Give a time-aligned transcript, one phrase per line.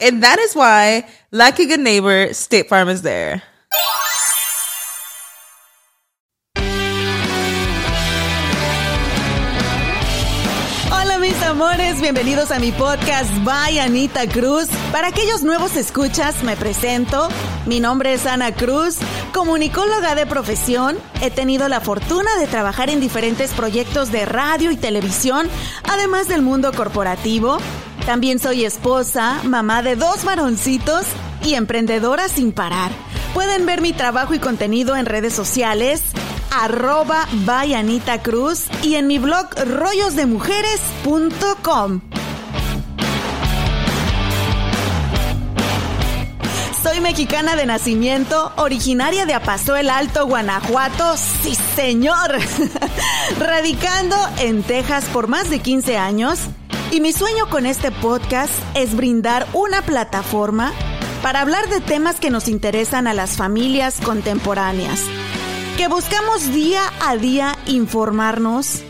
[0.00, 3.42] And that is why, like a good neighbor, State Farm is there.
[10.90, 14.68] Hola mis amores, bienvenidos a mi podcast By Anita Cruz.
[14.92, 17.28] Para aquellos nuevos escuchas, me presento.
[17.66, 18.98] Mi nombre es Ana Cruz,
[19.34, 20.96] comunicóloga de profesión.
[21.20, 25.48] He tenido la fortuna de trabajar en diferentes proyectos de radio y televisión,
[25.82, 27.58] además del mundo corporativo.
[28.08, 31.04] También soy esposa, mamá de dos varoncitos
[31.44, 32.90] y emprendedora sin parar.
[33.34, 36.00] Pueden ver mi trabajo y contenido en redes sociales,
[36.50, 37.28] arroba
[37.76, 42.00] Anita Cruz y en mi blog rollosdemujeres.com.
[46.82, 52.38] Soy mexicana de nacimiento, originaria de Apaso el Alto, Guanajuato, sí señor,
[53.38, 56.38] radicando en Texas por más de 15 años
[56.90, 60.72] y mi sueño con este podcast es brindar una plataforma
[61.22, 65.02] para hablar de temas que nos interesan a las familias contemporáneas,
[65.76, 68.82] que buscamos día a día informarnos,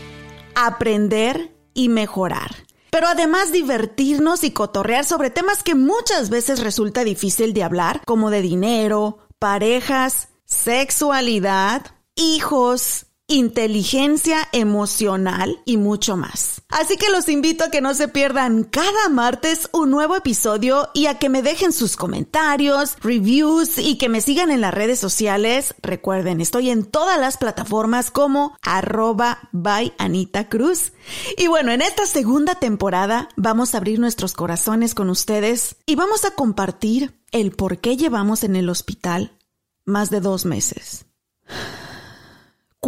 [0.55, 2.55] aprender y mejorar.
[2.91, 8.29] Pero además divertirnos y cotorrear sobre temas que muchas veces resulta difícil de hablar, como
[8.29, 16.61] de dinero, parejas, sexualidad, hijos, inteligencia emocional y mucho más.
[16.69, 21.05] Así que los invito a que no se pierdan cada martes un nuevo episodio y
[21.05, 25.75] a que me dejen sus comentarios, reviews y que me sigan en las redes sociales.
[25.81, 30.91] Recuerden, estoy en todas las plataformas como arroba by Anita Cruz.
[31.37, 36.25] Y bueno, en esta segunda temporada vamos a abrir nuestros corazones con ustedes y vamos
[36.25, 39.37] a compartir el por qué llevamos en el hospital
[39.85, 41.08] más de dos meses.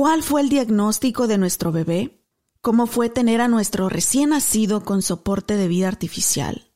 [0.01, 2.25] ¿Cuál fue el diagnóstico de nuestro bebé?
[2.59, 6.73] ¿Cómo fue tener a nuestro recién nacido con soporte de vida artificial?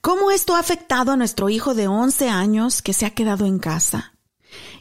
[0.00, 3.60] ¿Cómo esto ha afectado a nuestro hijo de 11 años que se ha quedado en
[3.60, 4.18] casa?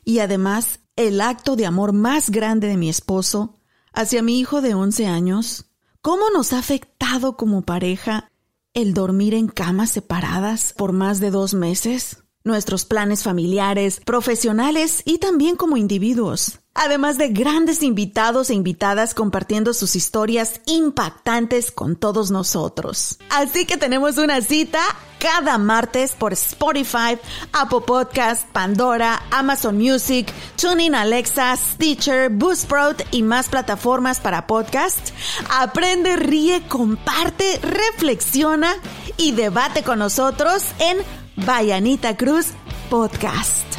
[0.03, 3.59] Y además, el acto de amor más grande de mi esposo
[3.94, 5.66] hacia mi hijo de 11 años.
[6.02, 8.31] ¿Cómo nos ha afectado como pareja
[8.73, 12.23] el dormir en camas separadas por más de dos meses?
[12.44, 19.74] Nuestros planes familiares, profesionales y también como individuos además de grandes invitados e invitadas compartiendo
[19.74, 23.18] sus historias impactantes con todos nosotros.
[23.30, 24.80] Así que tenemos una cita
[25.18, 27.18] cada martes por Spotify,
[27.53, 35.09] Apple Podcast, Pandora, Amazon Music, TuneIn Alexa, Stitcher, Buzzsprout y más plataformas para podcast.
[35.50, 38.75] Aprende, ríe, comparte, reflexiona
[39.18, 40.97] y debate con nosotros en
[41.38, 42.47] Bayanita Cruz
[42.90, 43.75] Podcast.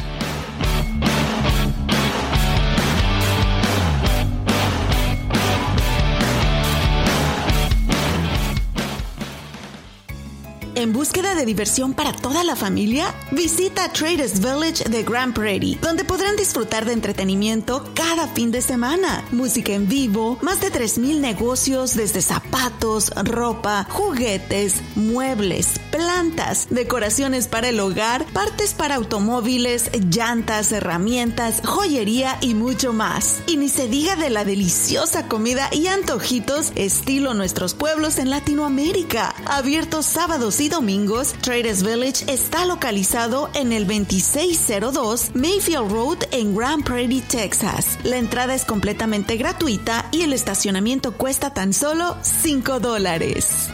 [10.77, 13.11] ¿En búsqueda de diversión para toda la familia?
[13.31, 19.25] Visita Traders Village de Grand Prairie, donde podrán disfrutar de entretenimiento cada fin de semana.
[19.31, 27.69] Música en vivo, más de 3.000 negocios desde zapatos, ropa, juguetes, muebles, plantas, decoraciones para
[27.69, 33.41] el hogar, partes para automóviles, llantas, herramientas, joyería y mucho más.
[33.47, 39.33] Y ni se diga de la deliciosa comida y antojitos estilo nuestros pueblos en Latinoamérica.
[39.47, 47.21] Abiertos sábados domingos, Traders Village está localizado en el 2602 Mayfield Road en Grand Prairie,
[47.21, 47.97] Texas.
[48.03, 53.69] La entrada es completamente gratuita y el estacionamiento cuesta tan solo 5 dólares.